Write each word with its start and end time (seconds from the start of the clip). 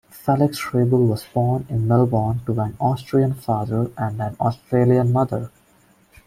Felix 0.09 0.57
Riebl 0.71 1.07
was 1.07 1.23
born 1.25 1.67
in 1.69 1.87
Melbourne 1.87 2.41
to 2.47 2.59
an 2.59 2.75
Austrian 2.79 3.35
father 3.35 3.91
and 3.99 4.19
an 4.19 4.35
Australian 4.39 5.11
mother. 5.13 5.51